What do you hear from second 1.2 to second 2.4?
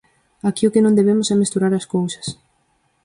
é mesturar as cousas.